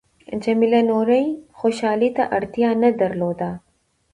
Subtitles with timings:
[0.43, 1.21] جميله نورې
[1.59, 3.49] خوشحالۍ ته اړتیا نه درلوده.